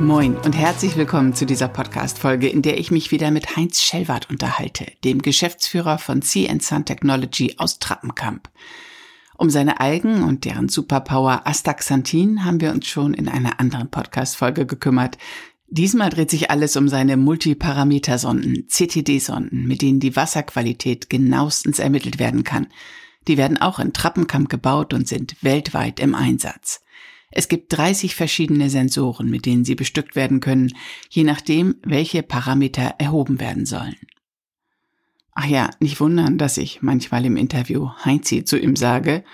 [0.00, 4.30] Moin und herzlich willkommen zu dieser Podcast-Folge, in der ich mich wieder mit Heinz Schellwart
[4.30, 8.48] unterhalte, dem Geschäftsführer von Sea Technology aus Trappenkamp.
[9.36, 14.64] Um seine Algen und deren Superpower Astaxanthin haben wir uns schon in einer anderen Podcast-Folge
[14.64, 15.18] gekümmert.
[15.68, 22.42] Diesmal dreht sich alles um seine Multiparametersonden, CTD-Sonden, mit denen die Wasserqualität genauestens ermittelt werden
[22.42, 22.68] kann.
[23.28, 26.80] Die werden auch in Trappenkamp gebaut und sind weltweit im Einsatz.
[27.30, 30.72] Es gibt 30 verschiedene Sensoren, mit denen sie bestückt werden können,
[31.08, 33.96] je nachdem, welche Parameter erhoben werden sollen.
[35.32, 39.24] Ach ja, nicht wundern, dass ich manchmal im Interview Heinzi zu ihm sage,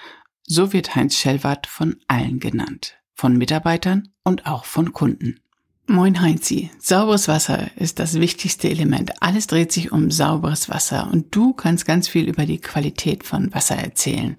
[0.42, 5.40] so wird Heinz Schellwart von allen genannt, von Mitarbeitern und auch von Kunden.
[5.88, 9.12] Moin Heinzi, sauberes Wasser ist das wichtigste Element.
[9.20, 13.54] Alles dreht sich um sauberes Wasser und du kannst ganz viel über die Qualität von
[13.54, 14.36] Wasser erzählen.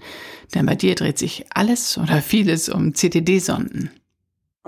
[0.53, 3.91] Denn bei dir dreht sich alles oder vieles um CTD-Sonden.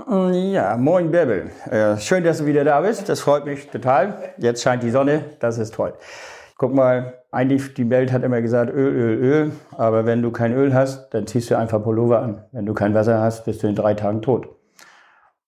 [0.07, 1.51] Ja, moin Bärbel.
[1.69, 3.09] Äh, schön, dass du wieder da bist.
[3.09, 4.33] Das freut mich total.
[4.37, 5.25] Jetzt scheint die Sonne.
[5.41, 5.93] Das ist toll.
[6.57, 9.51] Guck mal, eigentlich die Welt hat immer gesagt Öl, Öl, Öl.
[9.71, 12.45] Aber wenn du kein Öl hast, dann ziehst du einfach Pullover an.
[12.53, 14.47] Wenn du kein Wasser hast, bist du in drei Tagen tot.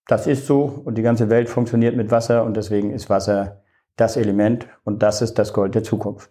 [0.08, 3.62] Das ist so und die ganze Welt funktioniert mit Wasser und deswegen ist Wasser
[3.96, 6.30] das Element und das ist das Gold der Zukunft.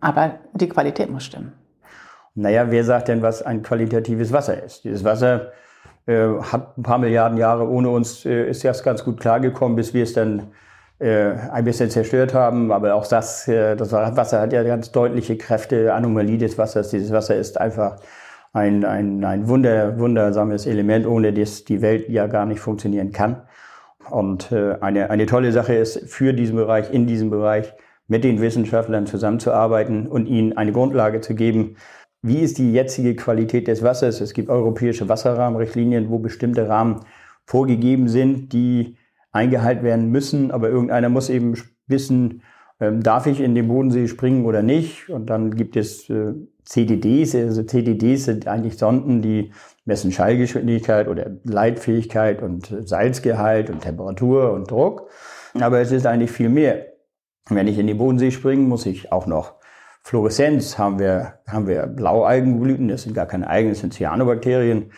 [0.00, 1.52] Aber die Qualität muss stimmen.
[2.34, 4.84] Naja, wer sagt denn, was ein qualitatives Wasser ist?
[4.84, 5.52] Dieses Wasser
[6.06, 9.94] äh, hat ein paar Milliarden Jahre ohne uns, äh, ist erst ganz gut klargekommen, bis
[9.94, 10.48] wir es dann
[10.98, 12.72] äh, ein bisschen zerstört haben.
[12.72, 16.90] Aber auch das, äh, das Wasser hat ja ganz deutliche Kräfte, Anomalie des Wassers.
[16.90, 17.96] Dieses Wasser ist einfach
[18.54, 23.42] ein, ein, ein wunder, wundersames Element, ohne das die Welt ja gar nicht funktionieren kann.
[24.10, 27.74] Und äh, eine, eine tolle Sache ist, für diesen Bereich, in diesem Bereich
[28.06, 31.76] mit den Wissenschaftlern zusammenzuarbeiten und ihnen eine Grundlage zu geben,
[32.22, 34.20] wie ist die jetzige Qualität des Wassers.
[34.20, 37.00] Es gibt europäische Wasserrahmenrichtlinien, wo bestimmte Rahmen
[37.44, 38.96] vorgegeben sind, die
[39.32, 41.54] eingehalten werden müssen, aber irgendeiner muss eben
[41.88, 42.42] wissen,
[42.84, 45.08] ähm, darf ich in den Bodensee springen oder nicht?
[45.08, 46.34] Und dann gibt es äh,
[46.64, 49.52] CDDs, also CDDs sind eigentlich Sonden, die
[49.84, 55.10] messen Schallgeschwindigkeit oder Leitfähigkeit und Salzgehalt und Temperatur und Druck.
[55.60, 56.86] Aber es ist eigentlich viel mehr.
[57.48, 59.54] Wenn ich in den Bodensee springe, muss ich auch noch
[60.02, 64.90] Fluoreszenz haben wir, haben wir Blaualgenblüten, das sind gar keine Algen, das sind Cyanobakterien.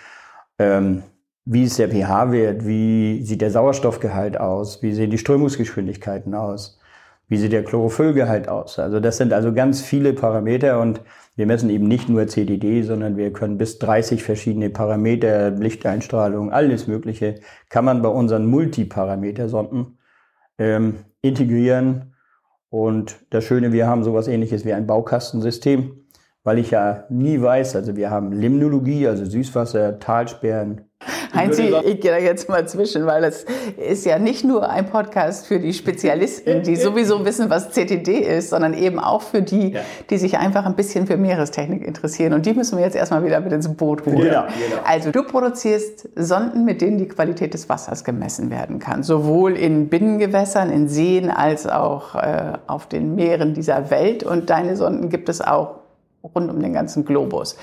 [0.58, 1.02] Ähm,
[1.44, 2.66] wie ist der pH-Wert?
[2.66, 4.82] Wie sieht der Sauerstoffgehalt aus?
[4.82, 6.75] Wie sehen die Strömungsgeschwindigkeiten aus?
[7.28, 8.78] Wie sieht der Chlorophyllgehalt aus?
[8.78, 11.00] Also das sind also ganz viele Parameter und
[11.34, 16.86] wir messen eben nicht nur CDD, sondern wir können bis 30 verschiedene Parameter, Lichteinstrahlung, alles
[16.86, 19.98] Mögliche, kann man bei unseren Multiparametersonden
[20.58, 22.14] ähm, integrieren.
[22.70, 26.06] Und das Schöne, wir haben sowas ähnliches wie ein Baukastensystem,
[26.42, 30.85] weil ich ja nie weiß, also wir haben Limnologie, also Süßwasser, Talsperren,
[31.36, 33.44] Heinzi, ich gehe da jetzt mal zwischen, weil das
[33.76, 38.50] ist ja nicht nur ein Podcast für die Spezialisten, die sowieso wissen, was CTD ist,
[38.50, 39.76] sondern eben auch für die,
[40.10, 42.32] die sich einfach ein bisschen für Meerestechnik interessieren.
[42.32, 44.16] Und die müssen wir jetzt erstmal wieder mit ins Boot holen.
[44.16, 44.82] Genau, genau.
[44.84, 49.02] Also du produzierst Sonden, mit denen die Qualität des Wassers gemessen werden kann.
[49.02, 54.22] Sowohl in Binnengewässern, in Seen, als auch äh, auf den Meeren dieser Welt.
[54.22, 55.80] Und deine Sonden gibt es auch
[56.34, 57.56] rund um den ganzen Globus.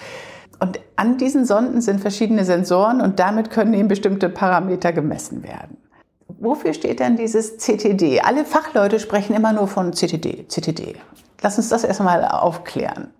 [0.59, 5.77] Und an diesen Sonden sind verschiedene Sensoren und damit können eben bestimmte Parameter gemessen werden.
[6.27, 8.21] Wofür steht denn dieses CTD?
[8.21, 10.95] Alle Fachleute sprechen immer nur von CTD, CTD.
[11.41, 13.13] Lass uns das erstmal aufklären.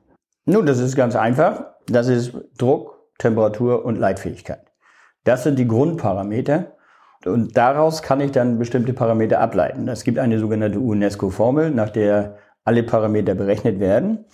[0.46, 1.66] Nun, das ist ganz einfach.
[1.88, 4.66] Das ist Druck, Temperatur und Leitfähigkeit.
[5.24, 6.74] Das sind die Grundparameter.
[7.26, 9.88] Und daraus kann ich dann bestimmte Parameter ableiten.
[9.88, 14.26] Es gibt eine sogenannte UNESCO-Formel, nach der alle Parameter berechnet werden.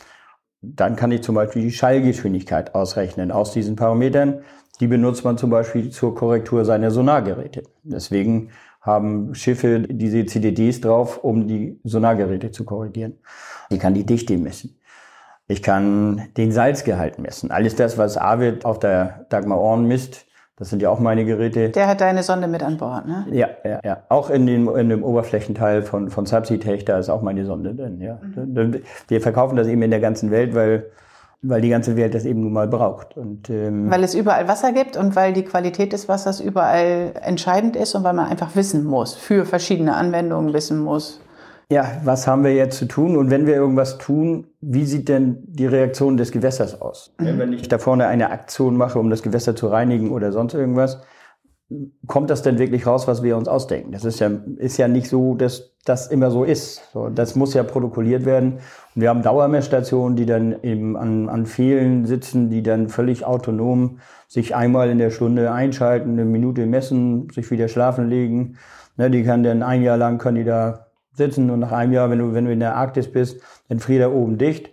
[0.61, 4.41] Dann kann ich zum Beispiel die Schallgeschwindigkeit ausrechnen aus diesen Parametern.
[4.79, 7.63] Die benutzt man zum Beispiel zur Korrektur seiner Sonargeräte.
[7.83, 8.49] Deswegen
[8.81, 13.19] haben Schiffe diese CDDs drauf, um die Sonargeräte zu korrigieren.
[13.69, 14.79] Ich kann die Dichte messen.
[15.47, 17.51] Ich kann den Salzgehalt messen.
[17.51, 20.25] Alles das, was Arvid auf der Dagmar Orn misst,
[20.59, 21.69] das sind ja auch meine Geräte.
[21.69, 23.25] Der hat deine Sonde mit an Bord, ne?
[23.31, 24.03] Ja, ja, ja.
[24.09, 28.01] Auch in dem, in dem Oberflächenteil von, von Subsea-Tech, da ist auch meine Sonde drin,
[28.01, 28.19] ja.
[28.21, 28.81] Mhm.
[29.07, 30.87] Wir verkaufen das eben in der ganzen Welt, weil,
[31.41, 33.15] weil die ganze Welt das eben nun mal braucht.
[33.15, 37.77] Und, ähm, weil es überall Wasser gibt und weil die Qualität des Wassers überall entscheidend
[37.77, 41.21] ist und weil man einfach wissen muss, für verschiedene Anwendungen wissen muss,
[41.71, 43.15] ja, was haben wir jetzt zu tun?
[43.15, 47.13] Und wenn wir irgendwas tun, wie sieht denn die Reaktion des Gewässers aus?
[47.19, 47.37] Mhm.
[47.37, 51.01] Wenn ich da vorne eine Aktion mache, um das Gewässer zu reinigen oder sonst irgendwas,
[52.07, 53.91] kommt das denn wirklich raus, was wir uns ausdenken?
[53.91, 56.81] Das ist ja, ist ja nicht so, dass das immer so ist.
[56.91, 58.53] So, das muss ja protokolliert werden.
[58.95, 63.99] Und wir haben Dauermessstationen, die dann eben an, an vielen sitzen, die dann völlig autonom
[64.27, 68.57] sich einmal in der Stunde einschalten, eine Minute messen, sich wieder schlafen legen.
[68.97, 70.88] Ne, die kann dann ein Jahr lang, können die da
[71.19, 74.01] sitzen und nach einem Jahr, wenn du, wenn du in der Arktis bist, dann friert
[74.01, 74.71] er oben dicht.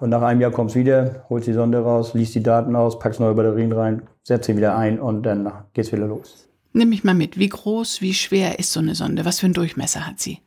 [0.00, 3.00] Und nach einem Jahr kommst du wieder, holst die Sonde raus, liest die Daten aus,
[3.00, 6.48] packst neue Batterien rein, setzt sie wieder ein und dann geht's wieder los.
[6.72, 7.36] Nimm mich mal mit.
[7.36, 9.24] Wie groß, wie schwer ist so eine Sonde?
[9.24, 10.38] Was für einen Durchmesser hat sie?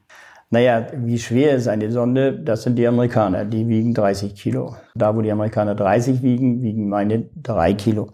[0.51, 2.33] Naja, wie schwer ist eine Sonde?
[2.33, 3.43] Das sind die Amerikaner.
[3.45, 4.75] Die wiegen 30 Kilo.
[4.95, 8.09] Da, wo die Amerikaner 30 wiegen, wiegen meine 3 Kilo.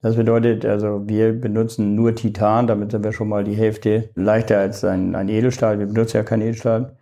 [0.00, 4.58] Das bedeutet also, wir benutzen nur Titan, damit sind wir schon mal die Hälfte leichter
[4.58, 5.78] als ein, ein Edelstahl.
[5.80, 6.96] Wir benutzen ja kein Edelstahl.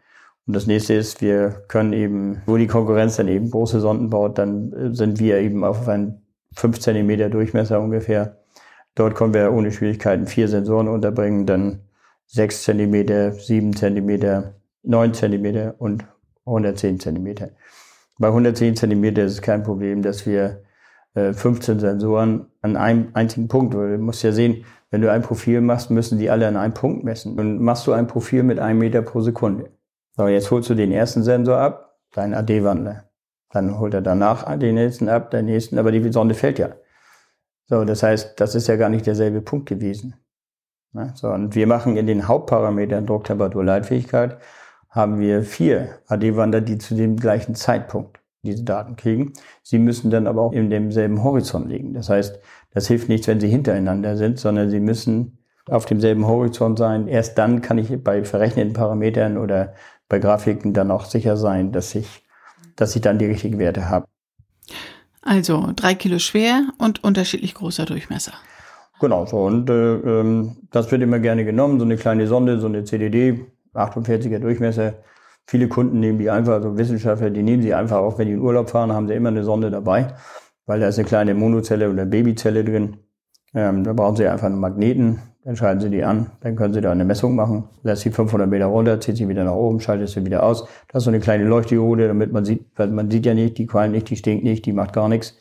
[0.46, 4.38] Und das nächste ist, wir können eben, wo die Konkurrenz dann eben große Sonden baut,
[4.38, 6.22] dann sind wir eben auf einen
[6.54, 8.38] 5 cm Durchmesser ungefähr.
[8.94, 11.81] Dort können wir ohne Schwierigkeiten vier Sensoren unterbringen, dann
[12.28, 14.44] 6 cm, 7 cm,
[14.84, 16.04] 9 cm und
[16.46, 17.34] 110 cm.
[18.19, 20.62] Bei 110 cm ist es kein Problem, dass wir
[21.16, 25.60] 15 äh, Sensoren an einem einzigen Punkt, du musst ja sehen, wenn du ein Profil
[25.60, 27.38] machst, müssen die alle an einem Punkt messen.
[27.38, 29.70] Und machst du ein Profil mit einem Meter pro Sekunde.
[30.16, 33.04] So, jetzt holst du den ersten Sensor ab, deinen AD-Wandler.
[33.50, 36.70] Dann holt er danach den nächsten ab, den nächsten, aber die Sonde fällt ja.
[37.66, 40.14] So, das heißt, das ist ja gar nicht derselbe Punkt gewesen.
[40.92, 41.12] Ne?
[41.14, 44.38] So, und wir machen in den Hauptparametern Druck, Temperatur, Leitfähigkeit,
[44.90, 49.32] haben wir vier AD-Wander, die zu dem gleichen Zeitpunkt diese Daten kriegen.
[49.62, 51.93] Sie müssen dann aber auch in demselben Horizont liegen.
[51.93, 52.38] Das heißt,
[52.72, 55.38] das hilft nichts, wenn sie hintereinander sind, sondern sie müssen
[55.69, 57.08] auf demselben Horizont sein.
[57.08, 59.75] Erst dann kann ich bei verrechneten Parametern oder
[60.08, 62.22] bei Grafiken dann auch sicher sein, dass ich,
[62.76, 64.06] dass ich dann die richtigen Werte habe.
[65.22, 68.32] Also drei Kilo schwer und unterschiedlich großer Durchmesser.
[69.00, 69.38] Genau, so.
[69.38, 73.44] Und äh, ähm, das wird immer gerne genommen, so eine kleine Sonde, so eine CDD,
[73.75, 74.94] 48er Durchmesser.
[75.46, 78.40] Viele Kunden nehmen die einfach, also Wissenschaftler, die nehmen sie einfach auch, wenn die in
[78.40, 80.08] Urlaub fahren, haben sie immer eine Sonde dabei,
[80.66, 82.96] weil da ist eine kleine Monozelle oder Babyzelle drin.
[83.54, 86.81] Ähm, da brauchen sie einfach einen Magneten, dann schalten Sie die an, dann können Sie
[86.81, 90.08] da eine Messung machen, lässt sie 500 Meter runter, zieht sie wieder nach oben, schaltet
[90.08, 90.66] sie wieder aus.
[90.88, 93.66] Das ist so eine kleine Leuchtdiode, damit man sieht, weil man sieht ja nicht, die
[93.66, 95.38] qualmt nicht, die stinkt nicht, die macht gar nichts,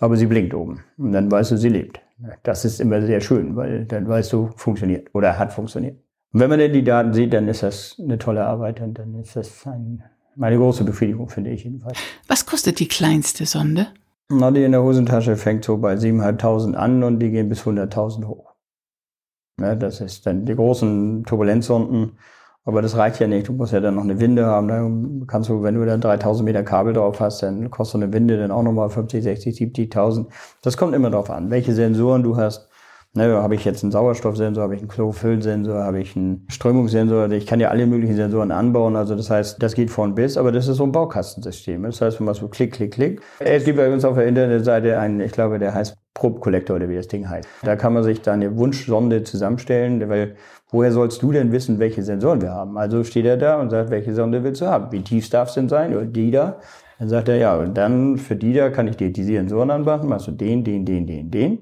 [0.00, 2.00] aber sie blinkt oben und dann weißt du, sie lebt.
[2.42, 5.98] Das ist immer sehr schön, weil dann weißt du, funktioniert oder hat funktioniert.
[6.32, 9.14] Und wenn man denn die Daten sieht, dann ist das eine tolle Arbeit und dann
[9.20, 10.02] ist das ein,
[10.34, 11.98] meine große Befriedigung, finde ich jedenfalls.
[12.26, 13.88] Was kostet die kleinste Sonde?
[14.30, 18.24] Na, die in der Hosentasche fängt so bei 7.500 an und die gehen bis 100.000
[18.24, 18.54] hoch.
[19.58, 22.18] Ne, das ist dann die großen Turbulenzsonden.
[22.64, 23.48] Aber das reicht ja nicht.
[23.48, 24.68] Du musst ja dann noch eine Winde haben.
[24.68, 28.12] Dann kannst du, wenn du da 3000 Meter Kabel drauf hast, dann kostet so eine
[28.12, 30.26] Winde dann auch nochmal 50, 60, 70.000.
[30.62, 32.68] Das kommt immer drauf an, welche Sensoren du hast.
[33.14, 37.30] Ne, habe ich jetzt einen Sauerstoffsensor, habe ich einen Chlorophyllsensor, habe ich einen Strömungssensor.
[37.32, 38.96] Ich kann ja alle möglichen Sensoren anbauen.
[38.96, 41.82] Also das heißt, das geht von bis, aber das ist so ein Baukastensystem.
[41.82, 43.20] Das heißt, wenn man so klick, klick, klick.
[43.38, 46.88] Es gibt bei uns auf der Internetseite einen, ich glaube, der heißt Probe Collector oder
[46.88, 47.46] wie das Ding heißt.
[47.62, 50.36] Da kann man sich dann eine Wunschsonde zusammenstellen, weil
[50.70, 52.78] woher sollst du denn wissen, welche Sensoren wir haben?
[52.78, 54.90] Also steht er da und sagt, welche Sonde willst du haben?
[54.90, 55.94] Wie tief darf es denn sein?
[55.94, 56.60] Oder die da?
[56.98, 60.08] Dann sagt er, ja, und dann für die da kann ich dir die Sensoren anmachen,
[60.08, 61.58] machst du den, den, den, den, den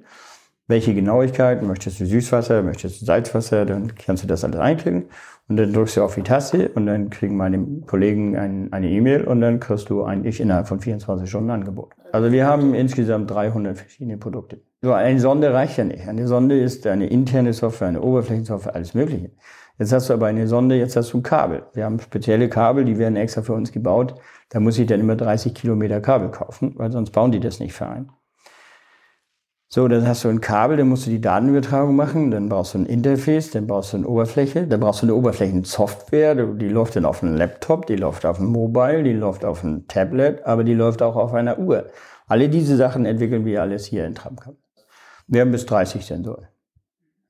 [0.70, 5.04] welche Genauigkeit, möchtest du Süßwasser, möchtest du Salzwasser, dann kannst du das alles einklicken
[5.48, 9.24] und dann drückst du auf die Taste und dann kriegen meine Kollegen ein, eine E-Mail
[9.24, 11.90] und dann kriegst du eigentlich innerhalb von 24 Stunden Angebot.
[12.12, 14.60] Also wir haben insgesamt 300 verschiedene Produkte.
[14.80, 16.08] So eine Sonde reicht ja nicht.
[16.08, 19.32] Eine Sonde ist eine interne Software, eine Oberflächensoftware, alles Mögliche.
[19.78, 21.64] Jetzt hast du aber eine Sonde, jetzt hast du ein Kabel.
[21.74, 24.14] Wir haben spezielle Kabel, die werden extra für uns gebaut.
[24.50, 27.72] Da muss ich dann immer 30 Kilometer Kabel kaufen, weil sonst bauen die das nicht
[27.72, 28.10] für einen.
[29.72, 32.78] So, dann hast du ein Kabel, dann musst du die Datenübertragung machen, dann brauchst du
[32.78, 37.04] ein Interface, dann brauchst du eine Oberfläche, dann brauchst du eine Oberflächensoftware, die läuft dann
[37.04, 40.74] auf einem Laptop, die läuft auf einem Mobile, die läuft auf einem Tablet, aber die
[40.74, 41.86] läuft auch auf einer Uhr.
[42.26, 44.56] Alle diese Sachen entwickeln wir alles hier in Tramkamp.
[45.28, 46.48] Wir haben bis 30 Sensoren.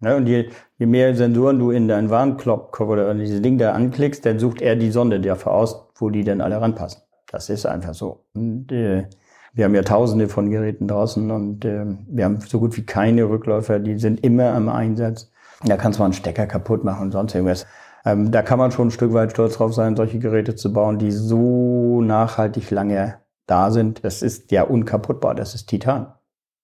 [0.01, 4.25] Ja, und je, je, mehr Sensoren du in deinen Warenkorb oder dieses Ding da anklickst,
[4.25, 7.03] dann sucht er die Sonde dafür aus, wo die dann alle ranpassen.
[7.31, 8.25] Das ist einfach so.
[8.33, 9.11] Und, äh,
[9.53, 13.29] wir haben ja tausende von Geräten draußen und äh, wir haben so gut wie keine
[13.29, 15.31] Rückläufer, die sind immer am Einsatz.
[15.65, 17.67] Da kannst du mal einen Stecker kaputt machen und sonst irgendwas.
[18.05, 20.99] Ähm, da kann man schon ein Stück weit stolz drauf sein, solche Geräte zu bauen,
[20.99, 23.17] die so nachhaltig lange
[23.47, 24.05] da sind.
[24.05, 26.07] Das ist ja unkaputtbar, das ist Titan.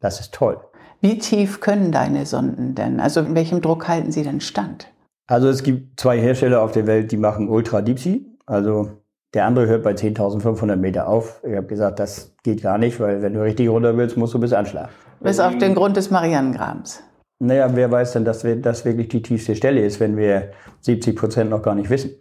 [0.00, 0.58] Das ist toll.
[1.00, 3.00] Wie tief können deine Sonden denn?
[3.00, 4.88] Also in welchem Druck halten sie denn stand?
[5.26, 9.02] Also es gibt zwei Hersteller auf der Welt, die machen Ultra Deep Sea Also
[9.36, 11.40] der andere hört bei 10.500 Meter auf.
[11.46, 14.40] Ich habe gesagt, das geht gar nicht, weil wenn du richtig runter willst, musst du
[14.40, 14.88] bis Anschlag.
[15.20, 17.02] Bis auf den Grund des Marianengrabens.
[17.38, 21.50] Naja, wer weiß denn, dass das wirklich die tiefste Stelle ist, wenn wir 70 Prozent
[21.50, 22.12] noch gar nicht wissen.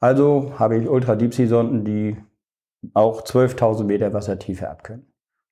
[0.00, 2.16] Also habe ich Ultra-Deep-Sea-Sonden, die
[2.94, 5.06] auch 12.000 Meter Wassertiefe abkönnen.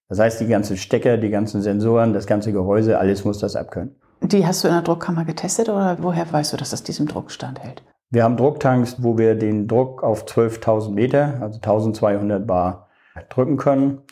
[0.09, 3.97] Das heißt, die ganzen Stecker, die ganzen Sensoren, das ganze Gehäuse, alles muss das abkönnen.
[4.23, 7.31] Die hast du in der Druckkammer getestet oder woher weißt du, dass das diesem Druck
[7.31, 7.83] standhält?
[8.12, 12.90] Wir haben Drucktanks, wo wir den Druck auf 12.000 Meter, also 1200 Bar,
[13.31, 14.02] drücken können.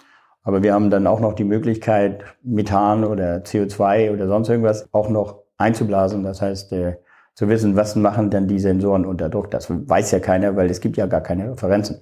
[0.42, 5.10] Aber wir haben dann auch noch die Möglichkeit, Methan oder CO2 oder sonst irgendwas auch
[5.10, 6.24] noch einzublasen.
[6.24, 6.96] Das heißt, äh,
[7.34, 9.50] zu wissen, was machen denn die Sensoren unter Druck.
[9.50, 12.00] Das weiß ja keiner, weil es gibt ja gar keine Referenzen.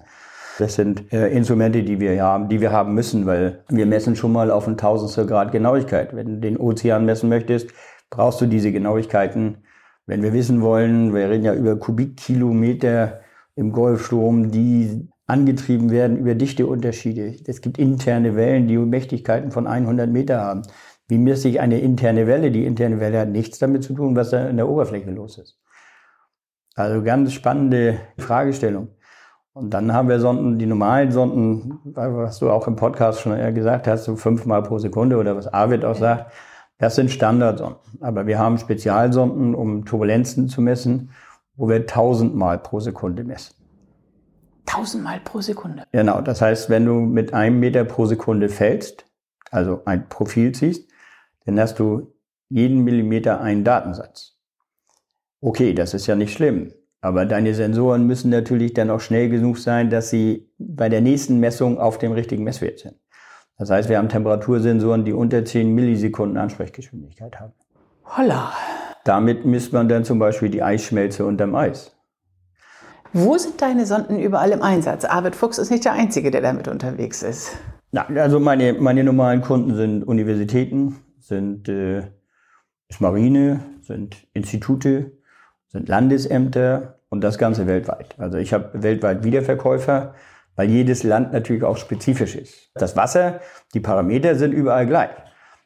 [0.57, 4.31] Das sind äh, Instrumente, die wir haben, die wir haben müssen, weil wir messen schon
[4.31, 6.15] mal auf ein Tausendstel Grad Genauigkeit.
[6.15, 7.71] Wenn du den Ozean messen möchtest,
[8.09, 9.65] brauchst du diese Genauigkeiten
[10.09, 13.19] wenn wir wissen wollen, wir reden ja über Kubikkilometer
[13.55, 17.35] im Golfstrom, die angetrieben werden über Dichteunterschiede.
[17.45, 20.63] Es gibt interne Wellen, die Mächtigkeiten von 100 Meter haben.
[21.07, 22.49] Wie misst sich eine interne Welle?
[22.49, 25.59] Die interne Welle hat nichts damit zu tun, was da in der Oberfläche los ist.
[26.73, 28.87] Also ganz spannende Fragestellung.
[29.53, 33.87] Und dann haben wir Sonden, die normalen Sonden, was du auch im Podcast schon gesagt
[33.87, 36.31] hast, so fünfmal pro Sekunde oder was Arvid auch sagt.
[36.79, 37.77] Das sind Standardsonden.
[38.01, 41.11] Aber wir haben Spezialsonden, um Turbulenzen zu messen,
[41.55, 43.53] wo wir tausendmal pro Sekunde messen.
[44.65, 45.83] Tausendmal pro Sekunde?
[45.91, 46.21] Genau.
[46.21, 49.05] Das heißt, wenn du mit einem Meter pro Sekunde fällst,
[49.51, 50.89] also ein Profil ziehst,
[51.45, 52.13] dann hast du
[52.49, 54.37] jeden Millimeter einen Datensatz.
[55.41, 56.71] Okay, das ist ja nicht schlimm.
[57.01, 61.39] Aber deine Sensoren müssen natürlich dann auch schnell genug sein, dass sie bei der nächsten
[61.39, 62.98] Messung auf dem richtigen Messwert sind.
[63.59, 67.51] Das heißt, wir haben Temperatursensoren, die unter 10 Millisekunden Ansprechgeschwindigkeit haben.
[68.05, 68.53] Holla.
[69.03, 71.95] Damit misst man dann zum Beispiel die Eisschmelze unterm Eis.
[73.11, 75.03] Wo sind deine Sonden überall im Einsatz?
[75.03, 77.57] Arvid Fuchs ist nicht der Einzige, der damit unterwegs ist.
[77.91, 82.03] Na, also meine, meine normalen Kunden sind Universitäten, sind äh,
[82.99, 85.11] Marine, sind Institute,
[85.67, 88.15] sind Landesämter und das Ganze weltweit.
[88.19, 90.13] Also ich habe weltweit Wiederverkäufer,
[90.59, 92.69] weil jedes Land natürlich auch spezifisch ist.
[92.73, 93.39] Das Wasser,
[93.73, 95.11] die Parameter sind überall gleich.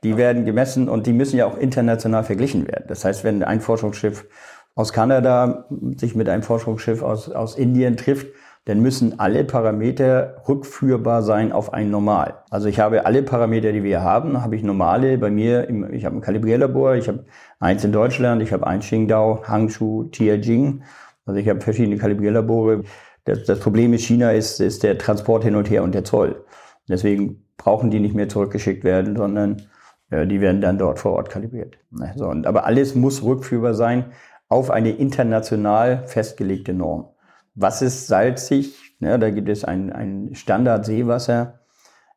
[0.04, 2.86] Die werden gemessen und die müssen ja auch international verglichen werden.
[2.90, 4.28] Das heißt, wenn ein Forschungsschiff
[4.76, 5.66] aus Kanada
[5.98, 8.28] sich mit einem Forschungsschiff aus, aus Indien trifft,
[8.66, 12.44] dann müssen alle Parameter rückführbar sein auf ein Normal.
[12.52, 15.68] Also ich habe alle Parameter, die wir haben, habe ich normale bei mir.
[15.70, 17.26] Im, ich habe ein Kalibrierlabor, ich habe
[17.60, 20.84] eins in Deutschland, ich habe eins Qingdao, Hangzhou, Tianjin.
[21.26, 22.84] Also ich habe verschiedene Kalibrierlabore.
[23.26, 26.44] Das, das Problem ist, China ist, ist der Transport hin und her und der Zoll.
[26.90, 29.62] Deswegen brauchen die nicht mehr zurückgeschickt werden, sondern
[30.10, 31.78] äh, die werden dann dort vor Ort kalibriert.
[31.92, 34.12] Ne, so, und, aber alles muss rückführbar sein
[34.50, 37.10] auf eine international festgelegte Norm.
[37.56, 38.96] Was ist salzig?
[39.00, 41.60] Ja, da gibt es ein, ein Standard-Seewasser,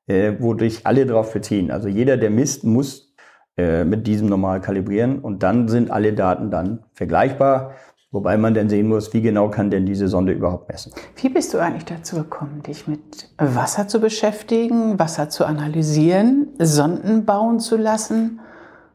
[0.07, 1.71] äh, wodurch alle darauf beziehen.
[1.71, 3.15] Also jeder, der misst, muss
[3.57, 7.75] äh, mit diesem normal kalibrieren und dann sind alle Daten dann vergleichbar.
[8.17, 10.91] Wobei man dann sehen muss, wie genau kann denn diese Sonde überhaupt messen.
[11.17, 17.27] Wie bist du eigentlich dazu gekommen, dich mit Wasser zu beschäftigen, Wasser zu analysieren, Sonden
[17.27, 18.41] bauen zu lassen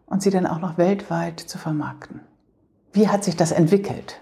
[0.07, 2.21] und sie dann auch noch weltweit zu vermarkten?
[2.93, 4.19] Wie hat sich das entwickelt?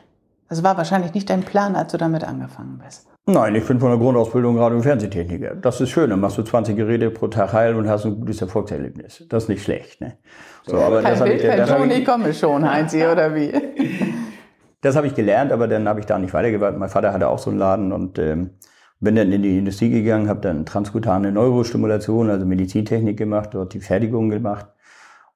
[0.50, 3.08] Das war wahrscheinlich nicht dein Plan, als du damit angefangen bist.
[3.26, 5.56] Nein, ich bin von der Grundausbildung Radio- und Fernsehtechniker.
[5.56, 8.42] Das ist schön, dann machst du 20 Geräte pro Tag heil und hast ein gutes
[8.42, 9.24] Erfolgserlebnis.
[9.30, 10.02] Das ist nicht schlecht.
[10.02, 10.18] Ne?
[10.66, 13.54] So, aber kein das Bild, ich, kein Ton, ich komme schon, Heinzi, oder wie?
[14.82, 16.80] Das habe ich gelernt, aber dann habe ich da nicht weitergewartet.
[16.80, 18.52] Mein Vater hatte auch so einen Laden und ähm,
[19.00, 23.80] bin dann in die Industrie gegangen, habe dann transkutane Neurostimulation, also Medizintechnik gemacht, dort die
[23.80, 24.68] Fertigung gemacht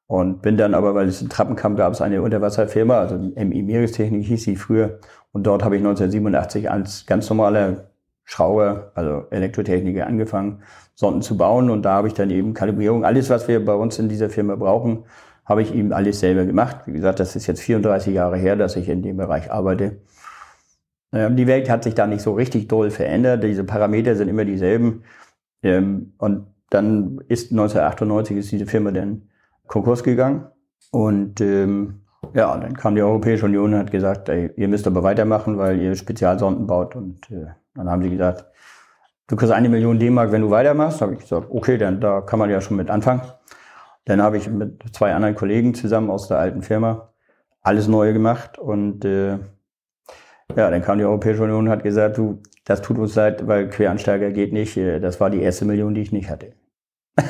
[0.08, 4.26] und bin dann aber, weil es in Trappenkamp gab es eine Unterwasserfirma, also MI Meerestechnik
[4.26, 5.00] hieß sie früher
[5.32, 7.90] und dort habe ich 1987 als ganz normaler
[8.26, 10.64] Schrauber, also Elektrotechniker angefangen,
[10.96, 13.98] Sonden zu bauen und da habe ich dann eben Kalibrierung, alles was wir bei uns
[14.00, 15.06] in dieser Firma brauchen,
[15.46, 16.82] habe ich ihm alles selber gemacht.
[16.86, 19.98] Wie gesagt, das ist jetzt 34 Jahre her, dass ich in dem Bereich arbeite.
[21.12, 23.44] Ähm, die Welt hat sich da nicht so richtig doll verändert.
[23.44, 25.04] Diese Parameter sind immer dieselben.
[25.62, 29.30] Ähm, und dann ist 1998 ist diese Firma dann
[29.68, 30.48] Konkurs gegangen.
[30.92, 32.02] Und ähm,
[32.34, 35.80] ja, dann kam die Europäische Union und hat gesagt, ey, ihr müsst aber weitermachen, weil
[35.80, 36.96] ihr Spezialsonden baut.
[36.96, 38.46] Und äh, dann haben sie gesagt,
[39.28, 41.02] du kriegst eine Million D-Mark, wenn du weitermachst.
[41.02, 43.22] Da habe ich gesagt, okay, dann da kann man ja schon mit anfangen.
[44.06, 47.14] Dann habe ich mit zwei anderen Kollegen zusammen aus der alten Firma
[47.62, 49.40] alles neu gemacht und äh,
[50.56, 53.70] ja, dann kam die Europäische Union und hat gesagt, du, das tut uns leid, weil
[53.70, 54.78] Queransteiger geht nicht.
[54.78, 56.54] Äh, das war die erste Million, die ich nicht hatte.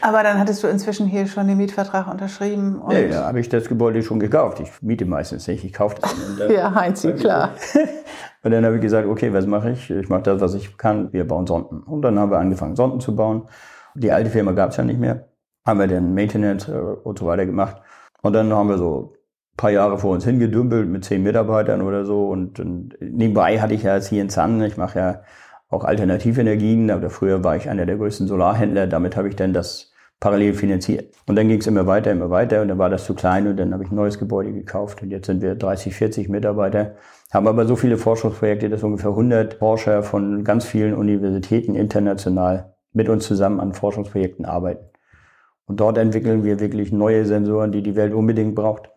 [0.00, 2.80] Aber dann hattest du inzwischen hier schon den Mietvertrag unterschrieben.
[2.80, 4.60] Und ja, ja habe ich das Gebäude schon gekauft.
[4.60, 6.14] Ich miete meistens nicht, ich kaufe das.
[6.50, 7.52] Ja, Heinzi, klar.
[8.42, 9.90] und dann habe ich gesagt, okay, was mache ich?
[9.90, 11.12] Ich mache das, was ich kann.
[11.12, 11.82] Wir bauen Sonden.
[11.82, 13.48] Und dann haben wir angefangen, Sonden zu bauen.
[13.94, 15.28] Die alte Firma gab es ja nicht mehr.
[15.66, 17.82] Haben wir dann Maintenance äh, und so weiter gemacht.
[18.22, 19.14] Und dann haben wir so
[19.52, 22.28] ein paar Jahre vor uns hingedümpelt mit zehn Mitarbeitern oder so.
[22.28, 25.22] Und, und nebenbei hatte ich ja jetzt hier in Zann, ich mache ja
[25.68, 29.92] auch Alternativenergien, aber früher war ich einer der größten Solarhändler, damit habe ich dann das
[30.20, 31.14] parallel finanziert.
[31.26, 33.56] Und dann ging es immer weiter, immer weiter und dann war das zu klein und
[33.56, 36.94] dann habe ich ein neues Gebäude gekauft und jetzt sind wir 30, 40 Mitarbeiter,
[37.32, 43.08] haben aber so viele Forschungsprojekte, dass ungefähr 100 Forscher von ganz vielen Universitäten international mit
[43.08, 44.84] uns zusammen an Forschungsprojekten arbeiten.
[45.66, 48.90] Und dort entwickeln wir wirklich neue Sensoren, die die Welt unbedingt braucht.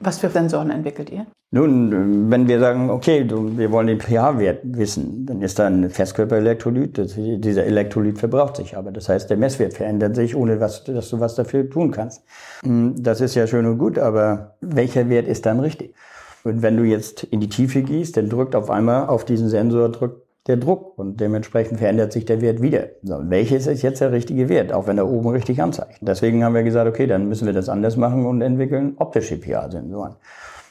[0.00, 1.26] Was für Sensoren entwickelt ihr?
[1.54, 6.96] Nun, wenn wir sagen, okay, wir wollen den pH-Wert wissen, dann ist da ein Festkörperelektrolyt.
[7.44, 8.90] dieser Elektrolyt verbraucht sich aber.
[8.90, 12.22] Das heißt, der Messwert verändert sich, ohne was, dass du was dafür tun kannst.
[12.62, 15.94] Hm, das ist ja schön und gut, aber welcher Wert ist dann richtig?
[16.42, 19.90] Und wenn du jetzt in die Tiefe gehst, dann drückt auf einmal auf diesen Sensor
[19.90, 22.88] drückt der Druck und dementsprechend verändert sich der Wert wieder.
[23.02, 25.98] So, welches ist jetzt der richtige Wert, auch wenn er oben richtig anzeigt?
[26.00, 30.16] Deswegen haben wir gesagt, okay, dann müssen wir das anders machen und entwickeln optische pH-Sensoren.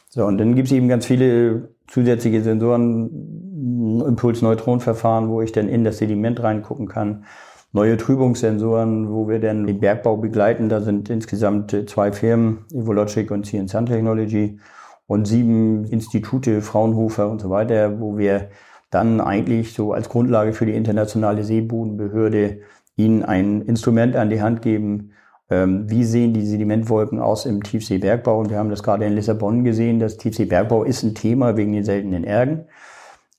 [0.10, 5.86] So, und dann gibt es eben ganz viele zusätzliche Sensoren, Impuls-Neutron-Verfahren, wo ich dann in
[5.86, 7.24] das Sediment reingucken kann.
[7.72, 10.68] Neue Trübungssensoren, wo wir dann den Bergbau begleiten.
[10.68, 14.60] Da sind insgesamt zwei Firmen, Evologic und CN Sun Technology
[15.08, 18.50] und sieben Institute, Fraunhofer und so weiter, wo wir
[18.92, 22.60] dann eigentlich so als Grundlage für die internationale Seebodenbehörde
[22.98, 25.14] ihnen ein Instrument an die Hand geben,
[25.50, 28.40] ähm, wie sehen die Sedimentwolken aus im Tiefseebergbau.
[28.40, 31.84] Und wir haben das gerade in Lissabon gesehen, das Tiefseebergbau ist ein Thema wegen den
[31.84, 32.66] seltenen Ergen.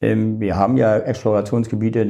[0.00, 2.00] Ähm, wir haben ja Explorationsgebiete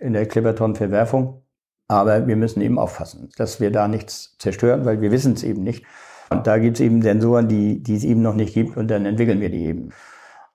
[0.00, 1.42] in der, Clipperton-Verwerfung,
[1.88, 5.62] aber wir müssen eben aufpassen, dass wir da nichts zerstören, weil wir wissen es eben
[5.62, 5.84] nicht.
[6.30, 9.06] Und da gibt es eben Sensoren, die, die es eben noch nicht gibt und dann
[9.06, 9.90] entwickeln wir die eben.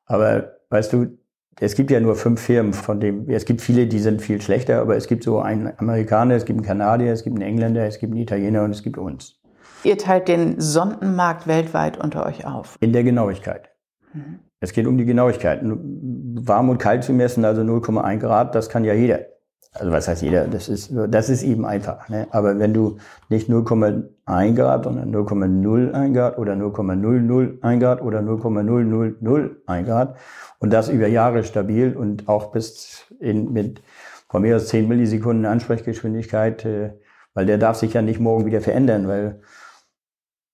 [0.06, 1.18] Aber weißt du,
[1.60, 4.82] es gibt ja nur fünf Firmen, von dem, es gibt viele, die sind viel schlechter,
[4.82, 8.00] aber es gibt so einen Amerikaner, es gibt einen Kanadier, es gibt einen Engländer, es
[8.00, 9.40] gibt einen Italiener und es gibt uns.
[9.84, 12.78] Ihr teilt den Sondenmarkt weltweit unter euch auf.
[12.80, 13.70] In der Genauigkeit.
[14.14, 14.40] Mhm.
[14.60, 15.62] Es geht um die Genauigkeit.
[15.64, 19.20] Warm und kalt zu messen, also 0,1 Grad, das kann ja jeder.
[19.74, 20.48] Also was heißt jeder?
[20.48, 22.10] Das ist, das ist eben einfach.
[22.10, 22.28] Ne?
[22.32, 22.98] Aber wenn du
[23.30, 30.18] nicht 0,1 Grad, sondern 0,01 Grad oder 0,001 Grad oder 0,0001 Grad
[30.60, 33.82] und das über Jahre stabil und auch bis in, mit
[34.30, 36.94] von mehr als 10 Millisekunden Ansprechgeschwindigkeit, äh,
[37.34, 39.42] weil der darf sich ja nicht morgen wieder verändern, weil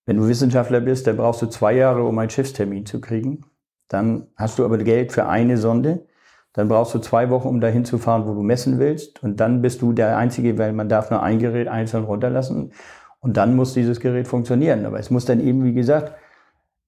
[0.06, 3.46] wenn du Wissenschaftler bist, dann brauchst du zwei Jahre, um einen Schiffstermin zu kriegen.
[3.88, 6.06] Dann hast du aber Geld für eine Sonde
[6.54, 9.24] dann brauchst du zwei Wochen, um dahin zu fahren, wo du messen willst.
[9.24, 12.72] Und dann bist du der Einzige, weil man darf nur ein Gerät einzeln runterlassen.
[13.20, 14.86] Und dann muss dieses Gerät funktionieren.
[14.86, 16.14] Aber es muss dann eben, wie gesagt,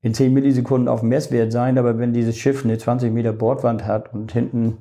[0.01, 1.79] in 10 Millisekunden auf dem Messwert sein.
[1.79, 4.77] Aber wenn dieses Schiff eine 20 Meter Bordwand hat und hinten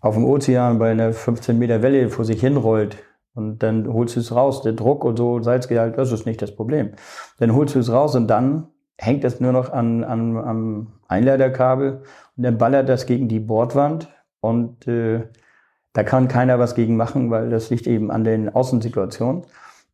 [0.00, 2.96] auf dem Ozean bei einer 15 Meter Welle vor sich hinrollt,
[3.36, 6.54] und dann holst du es raus, der Druck und so, Salzgehalt, das ist nicht das
[6.54, 6.92] Problem.
[7.38, 12.02] Dann holst du es raus und dann hängt es nur noch an, an, am Einleiterkabel
[12.36, 14.08] und dann ballert das gegen die Bordwand
[14.44, 15.22] und äh,
[15.94, 19.44] da kann keiner was gegen machen, weil das liegt eben an den Außensituationen.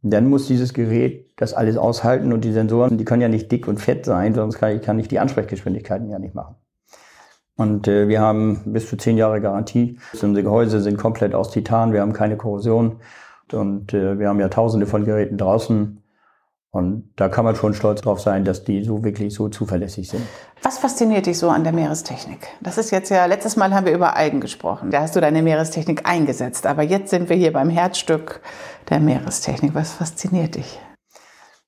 [0.03, 3.69] dann muss dieses Gerät das alles aushalten und die Sensoren, die können ja nicht dick
[3.69, 6.57] und fett sein, sonst kann ich, kann ich die Ansprechgeschwindigkeiten ja nicht machen.
[7.57, 9.99] Und äh, wir haben bis zu zehn Jahre Garantie.
[10.15, 12.97] Unsere Gehäuse sind komplett aus Titan, wir haben keine Korrosion
[13.53, 16.00] und äh, wir haben ja tausende von Geräten draußen.
[16.73, 20.23] Und da kann man schon stolz drauf sein, dass die so wirklich so zuverlässig sind.
[20.63, 22.47] Was fasziniert dich so an der Meerestechnik?
[22.61, 24.91] Das ist jetzt ja, letztes Mal haben wir über Algen gesprochen.
[24.93, 26.67] Da hast du deine Meerestechnik eingesetzt.
[26.67, 28.41] Aber jetzt sind wir hier beim Herzstück
[28.89, 29.75] der Meerestechnik.
[29.75, 30.79] Was fasziniert dich?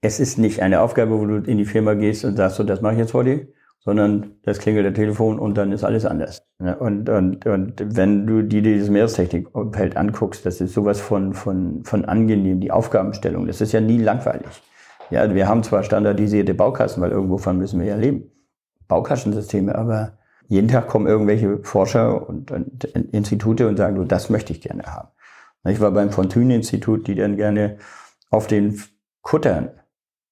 [0.02, 2.80] Es ist nicht eine Aufgabe, wo du in die Firma gehst und sagst, so, das
[2.80, 3.48] mache ich jetzt vor dir,
[3.80, 6.42] sondern das klingelt der Telefon und dann ist alles anders.
[6.58, 12.04] Und, und, und wenn du dir dieses Meerestechnikfeld anguckst, das ist sowas von, von, von
[12.04, 14.62] angenehm, die Aufgabenstellung, das ist ja nie langweilig.
[15.12, 18.30] Ja, wir haben zwar standardisierte Baukasten, weil irgendwovon müssen wir ja leben.
[18.88, 20.16] Baukastensysteme, aber
[20.48, 24.84] jeden Tag kommen irgendwelche Forscher und, und Institute und sagen, du, das möchte ich gerne
[24.84, 25.08] haben.
[25.68, 27.76] Ich war beim Fontune-Institut, die dann gerne
[28.30, 28.80] auf den
[29.20, 29.72] Kuttern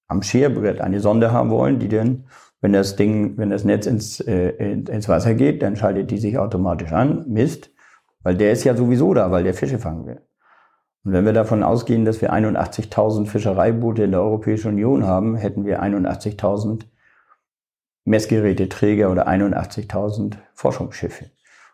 [0.09, 2.25] am Scherbrett eine Sonde haben wollen, die dann,
[2.62, 6.38] wenn das Ding, wenn das Netz ins, äh, ins Wasser geht, dann schaltet die sich
[6.38, 7.71] automatisch an, misst,
[8.23, 10.23] weil der ist ja sowieso da, weil der Fische fangen will.
[11.04, 15.64] Und wenn wir davon ausgehen, dass wir 81.000 Fischereiboote in der Europäischen Union haben, hätten
[15.64, 16.82] wir 81.000
[18.04, 21.26] Messgeräteträger oder 81.000 Forschungsschiffe.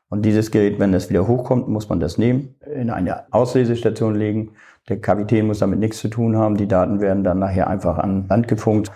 [0.09, 4.53] Und dieses Gerät, wenn es wieder hochkommt, muss man das nehmen, in eine Auslesestation legen.
[4.89, 6.57] Der Kapitän muss damit nichts zu tun haben.
[6.57, 8.93] Die Daten werden dann nachher einfach an Land gefunkt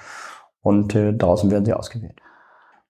[0.63, 2.21] und äh, draußen werden sie ausgewählt.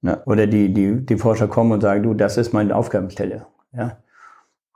[0.02, 0.20] Ne?
[0.26, 3.46] Oder die, die, die Forscher kommen und sagen, du, das ist meine Aufgabenstelle.
[3.72, 3.96] Ja?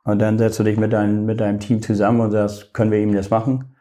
[0.04, 2.98] Und dann setzt du dich mit, dein, mit deinem Team zusammen und sagst, können wir
[2.98, 3.74] ihm das machen?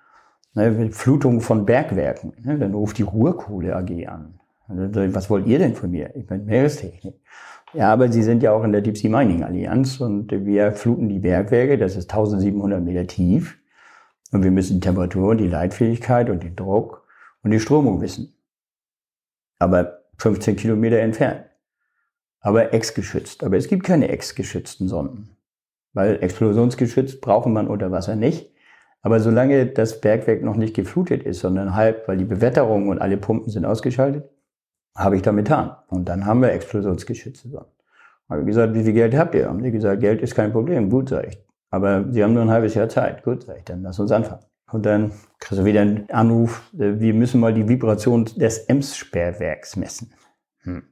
[0.54, 0.92] Ne?
[0.92, 2.34] Flutung von Bergwerken.
[2.44, 2.58] Ne?
[2.58, 4.40] Dann ruft die Ruhrkohle AG an.
[4.68, 6.16] Was wollt ihr denn von mir?
[6.16, 7.16] Ich bin Meerestechnik.
[7.74, 11.10] Ja, aber Sie sind ja auch in der Deep Sea Mining Allianz und wir fluten
[11.10, 13.60] die Bergwerke, das ist 1700 Meter tief.
[14.32, 17.06] Und wir müssen die Temperatur, die Leitfähigkeit und den Druck
[17.44, 18.36] und die Stromung wissen.
[19.60, 21.46] Aber 15 Kilometer entfernt.
[22.40, 23.44] Aber ex-geschützt.
[23.44, 25.36] Aber es gibt keine ex-geschützten Sonden.
[25.94, 28.52] Weil explosionsgeschützt brauchen man unter Wasser nicht.
[29.02, 33.18] Aber solange das Bergwerk noch nicht geflutet ist, sondern halb, weil die Bewetterung und alle
[33.18, 34.30] Pumpen sind ausgeschaltet,
[34.96, 35.76] habe ich da Methan.
[35.88, 37.68] Und dann haben wir explosionsgeschützte Sonnen.
[38.30, 39.50] Habe ich gesagt, wie viel Geld habt ihr?
[39.50, 40.90] Haben sie gesagt, Geld ist kein Problem.
[40.90, 41.38] Gut, sag ich.
[41.70, 43.24] Aber sie haben nur ein halbes Jahr Zeit.
[43.24, 44.44] Gut, sag ich, dann lass uns anfangen.
[44.72, 49.76] Und dann kriegst du wieder einen Anruf, äh, wir müssen mal die Vibration des Ems-Sperrwerks
[49.76, 50.14] messen.
[50.62, 50.84] Hm.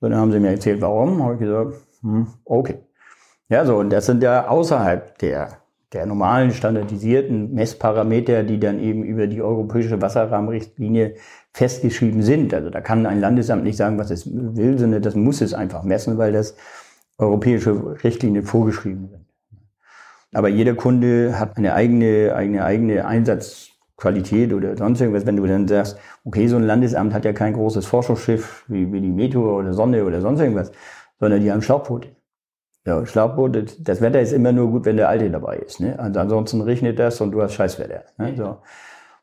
[0.00, 1.22] Und dann haben sie mir erzählt, warum.
[1.22, 2.78] Habe ich gesagt, hm, okay.
[3.50, 5.58] Ja, so, und das sind ja außerhalb der,
[5.92, 11.16] der normalen standardisierten Messparameter, die dann eben über die europäische Wasserrahmenrichtlinie
[11.52, 12.54] festgeschrieben sind.
[12.54, 15.82] Also da kann ein Landesamt nicht sagen, was es will, sondern das muss es einfach
[15.82, 16.54] messen, weil das
[17.18, 19.26] europäische Richtlinien vorgeschrieben sind.
[20.32, 25.26] Aber jeder Kunde hat eine eigene, eigene, eigene Einsatzqualität oder sonst irgendwas.
[25.26, 29.00] Wenn du dann sagst, okay, so ein Landesamt hat ja kein großes Forschungsschiff wie, wie
[29.00, 30.70] die Meteor oder Sonne oder sonst irgendwas,
[31.18, 32.10] sondern die haben Schlauchboote.
[32.86, 35.80] Ja, Schlauchboote, das Wetter ist immer nur gut, wenn der Alte dabei ist.
[35.80, 35.98] Ne?
[35.98, 38.04] Also ansonsten regnet das und du hast Scheißwetter.
[38.16, 38.34] Ne?
[38.36, 38.58] So.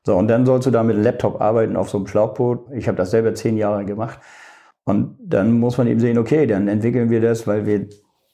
[0.05, 2.71] so, und dann sollst du da mit einem Laptop arbeiten auf so einem Schlauchboot.
[2.73, 4.19] Ich habe das selber zehn Jahre gemacht.
[4.83, 7.87] Und dann muss man eben sehen, okay, dann entwickeln wir das, weil wir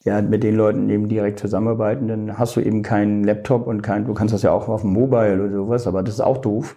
[0.04, 4.04] ja, mit den Leuten eben direkt zusammenarbeiten, dann hast du eben keinen Laptop und kein,
[4.04, 6.76] du kannst das ja auch auf dem Mobile oder sowas, aber das ist auch doof.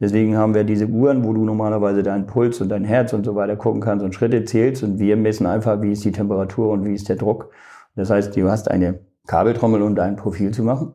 [0.00, 3.34] Deswegen haben wir diese Uhren, wo du normalerweise deinen Puls und dein Herz und so
[3.34, 6.84] weiter gucken kannst und Schritte zählst und wir messen einfach, wie ist die Temperatur und
[6.84, 7.50] wie ist der Druck.
[7.96, 10.94] Das heißt, du hast eine Kabeltrommel, um dein Profil zu machen.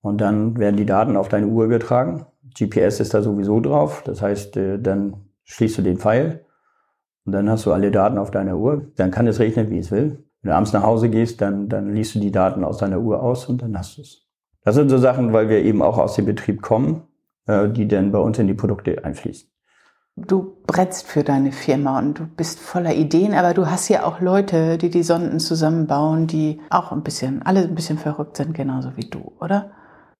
[0.00, 2.26] Und dann werden die Daten auf deine Uhr übertragen.
[2.56, 4.02] GPS ist da sowieso drauf.
[4.04, 6.44] Das heißt, äh, dann schließt du den Pfeil
[7.24, 8.86] und dann hast du alle Daten auf deiner Uhr.
[8.96, 10.24] Dann kann es regnen, wie es will.
[10.42, 13.22] Wenn du abends nach Hause gehst, dann, dann liest du die Daten aus deiner Uhr
[13.22, 14.26] aus und dann hast du es.
[14.64, 17.02] Das sind so Sachen, weil wir eben auch aus dem Betrieb kommen,
[17.46, 19.48] äh, die dann bei uns in die Produkte einfließen.
[20.14, 24.20] Du brennst für deine Firma und du bist voller Ideen, aber du hast ja auch
[24.20, 28.94] Leute, die die Sonden zusammenbauen, die auch ein bisschen, alle ein bisschen verrückt sind, genauso
[28.96, 29.70] wie du, oder?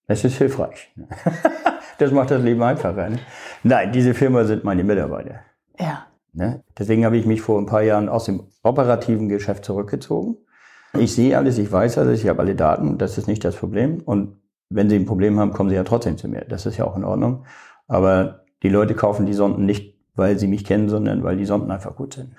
[0.06, 0.94] Es ist hilfreich.
[1.98, 3.10] das macht das Leben einfacher.
[3.10, 3.18] Ne?
[3.62, 5.40] Nein, diese Firma sind meine Mitarbeiter.
[5.78, 6.06] Ja.
[6.32, 6.64] Ne?
[6.78, 10.38] Deswegen habe ich mich vor ein paar Jahren aus dem operativen Geschäft zurückgezogen.
[10.98, 14.00] Ich sehe alles, ich weiß alles, ich habe alle Daten, das ist nicht das Problem.
[14.04, 14.41] Und
[14.74, 16.44] wenn Sie ein Problem haben, kommen Sie ja trotzdem zu mir.
[16.48, 17.44] Das ist ja auch in Ordnung.
[17.88, 21.70] Aber die Leute kaufen die Sonden nicht, weil sie mich kennen, sondern weil die Sonden
[21.70, 22.34] einfach gut sind.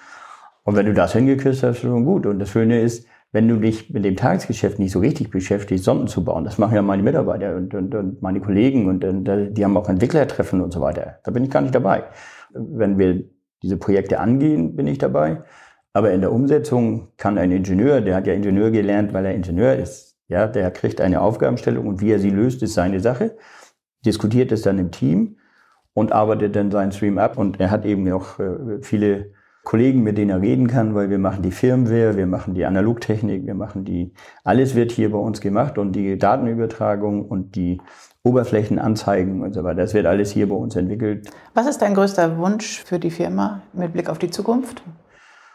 [0.64, 2.26] Und wenn du das hingekriegt hast, ist schon gut.
[2.26, 6.08] Und das Schöne ist, wenn du dich mit dem Tagesgeschäft nicht so richtig beschäftigst, Sonden
[6.08, 9.64] zu bauen, das machen ja meine Mitarbeiter und, und, und meine Kollegen und, und die
[9.64, 11.20] haben auch Entwicklertreffen und so weiter.
[11.24, 12.04] Da bin ich gar nicht dabei.
[12.54, 13.24] Wenn wir
[13.64, 15.44] diese Projekte angehen, bin ich dabei.
[15.94, 19.76] Aber in der Umsetzung kann ein Ingenieur, der hat ja Ingenieur gelernt, weil er Ingenieur
[19.76, 23.38] ist, ja, der kriegt eine Aufgabenstellung und wie er sie löst, ist seine Sache,
[24.06, 25.38] diskutiert es dann im Team
[25.94, 27.38] und arbeitet dann seinen Stream ab.
[27.38, 29.32] Und er hat eben auch äh, viele
[29.64, 33.46] Kollegen, mit denen er reden kann, weil wir machen die Firmware, wir machen die Analogtechnik,
[33.46, 37.80] wir machen die, alles wird hier bei uns gemacht und die Datenübertragung und die
[38.24, 39.82] Oberflächenanzeigen und so weiter.
[39.82, 41.30] Das wird alles hier bei uns entwickelt.
[41.54, 44.84] Was ist dein größter Wunsch für die Firma mit Blick auf die Zukunft?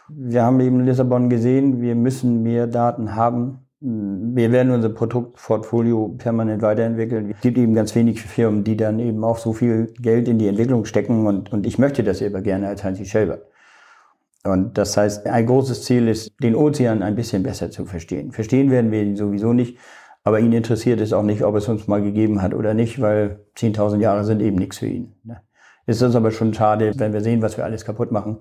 [0.09, 3.68] Wir haben eben in Lissabon gesehen, wir müssen mehr Daten haben.
[3.81, 7.31] Wir werden unser Produktportfolio permanent weiterentwickeln.
[7.31, 10.49] Es gibt eben ganz wenig Firmen, die dann eben auch so viel Geld in die
[10.49, 13.43] Entwicklung stecken und, und ich möchte das eben gerne als Heinz Schelber.
[14.45, 18.33] Und das heißt, ein großes Ziel ist, den Ozean ein bisschen besser zu verstehen.
[18.33, 19.79] Verstehen werden wir ihn sowieso nicht,
[20.25, 23.45] aber ihn interessiert es auch nicht, ob es uns mal gegeben hat oder nicht, weil
[23.57, 25.15] 10.000 Jahre sind eben nichts für ihn.
[25.23, 25.41] Ne?
[25.87, 28.41] Ist uns aber schon schade, wenn wir sehen, was wir alles kaputt machen.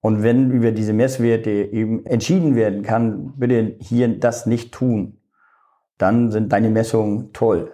[0.00, 5.18] Und wenn über diese Messwerte eben entschieden werden kann, bitte hier das nicht tun,
[5.98, 7.72] dann sind deine Messungen toll,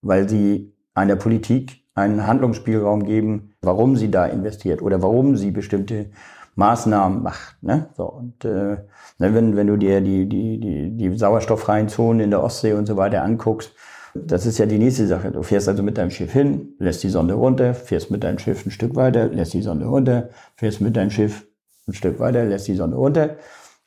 [0.00, 6.10] weil sie einer Politik einen Handlungsspielraum geben, warum sie da investiert oder warum sie bestimmte
[6.56, 7.62] Maßnahmen macht.
[7.62, 7.88] Ne?
[7.96, 8.76] So, und äh,
[9.18, 12.86] ne, wenn, wenn du dir die, die, die, die sauerstofffreien Zonen in der Ostsee und
[12.86, 13.72] so weiter anguckst,
[14.14, 15.32] das ist ja die nächste Sache.
[15.32, 18.64] Du fährst also mit deinem Schiff hin, lässt die Sonde runter, fährst mit deinem Schiff
[18.64, 21.44] ein Stück weiter, lässt die Sonde runter, fährst mit deinem Schiff
[21.86, 23.36] ein Stück weiter, lässt die Sonde runter.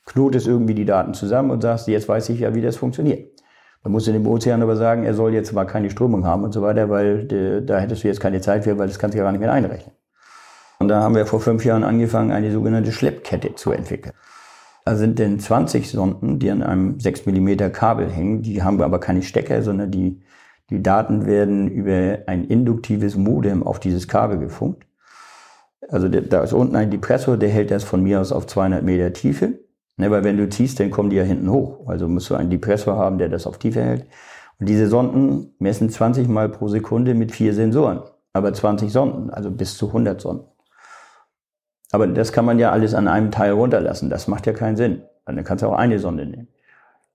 [0.06, 3.30] knotest irgendwie die Daten zusammen und sagst, jetzt weiß ich ja, wie das funktioniert.
[3.84, 6.54] Man muss in dem Ozean aber sagen, er soll jetzt mal keine Strömung haben und
[6.54, 9.18] so weiter, weil de, da hättest du jetzt keine Zeit für, weil das kannst du
[9.18, 9.96] ja gar nicht mehr einrechnen.
[10.80, 14.14] Und da haben wir vor fünf Jahren angefangen, eine sogenannte Schleppkette zu entwickeln.
[14.86, 18.42] Da sind denn 20 Sonden, die an einem 6 mm Kabel hängen.
[18.42, 20.22] Die haben aber keine Stecker, sondern die,
[20.70, 24.86] die Daten werden über ein induktives Modem auf dieses Kabel gefunkt.
[25.90, 29.14] Also da ist unten ein Depressor, der hält das von mir aus auf 200 Meter
[29.14, 29.60] Tiefe.
[30.00, 31.88] Ne, weil wenn du ziehst, dann kommen die ja hinten hoch.
[31.88, 34.06] Also musst du einen Depressor haben, der das auf Tiefe hält.
[34.60, 38.02] Und diese Sonden messen 20 Mal pro Sekunde mit vier Sensoren.
[38.34, 40.46] Aber 20 Sonden, also bis zu 100 Sonden.
[41.92, 44.10] Aber das kann man ja alles an einem Teil runterlassen.
[44.10, 45.02] Das macht ja keinen Sinn.
[45.26, 46.48] Dann kannst du auch eine Sonde nehmen.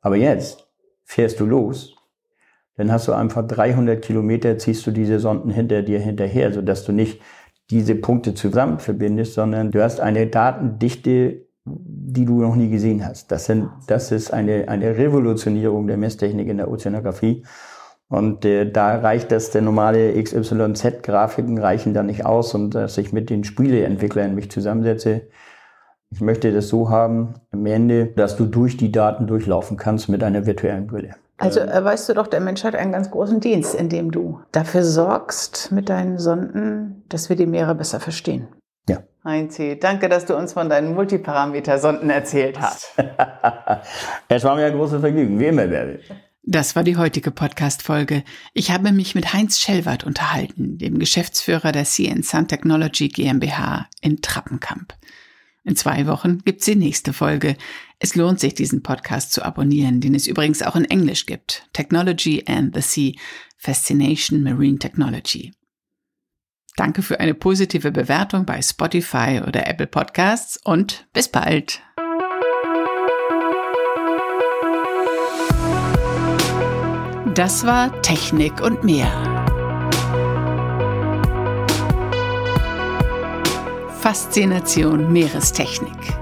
[0.00, 0.66] Aber jetzt
[1.04, 1.94] fährst du los,
[2.76, 6.92] dann hast du einfach 300 Kilometer, ziehst du diese Sonden hinter dir hinterher, sodass du
[6.92, 7.20] nicht
[7.70, 13.30] diese Punkte zusammen verbindest, sondern du hast eine Datendichte die du noch nie gesehen hast.
[13.30, 17.44] Das, sind, das ist eine, eine Revolutionierung der Messtechnik in der Ozeanographie.
[18.08, 23.12] Und äh, da reicht das, der normale XYZ-Grafiken reichen da nicht aus und dass ich
[23.12, 25.28] mit den Spieleentwicklern mich zusammensetze.
[26.10, 30.22] Ich möchte das so haben, am Ende, dass du durch die Daten durchlaufen kannst mit
[30.22, 31.14] einer virtuellen Brille.
[31.42, 34.84] Also äh, weißt du doch, der Mensch hat einen ganz großen Dienst, indem du dafür
[34.84, 38.48] sorgst mit deinen Sonden, dass wir die Meere besser verstehen.
[38.88, 39.02] Ja.
[39.24, 42.94] Heinzi, danke, dass du uns von deinen Multiparameter-Sonden erzählt hast.
[44.28, 46.00] es war mir ein großes Vergnügen, wie immer, Bärbel.
[46.44, 48.24] Das war die heutige Podcast-Folge.
[48.52, 54.22] Ich habe mich mit Heinz Schellwart unterhalten, dem Geschäftsführer der CN Sun Technology GmbH in
[54.22, 54.94] Trappenkamp.
[55.64, 57.56] In zwei Wochen gibt's die nächste Folge.
[58.04, 61.68] Es lohnt sich, diesen Podcast zu abonnieren, den es übrigens auch in Englisch gibt.
[61.72, 63.12] Technology and the Sea,
[63.58, 65.52] Fascination Marine Technology.
[66.74, 71.80] Danke für eine positive Bewertung bei Spotify oder Apple Podcasts und bis bald.
[77.36, 79.12] Das war Technik und mehr.
[84.00, 86.21] Faszination Meerestechnik.